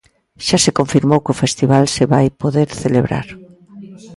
[0.45, 3.27] Xa se confirmou que o festival se vai poder celebrar.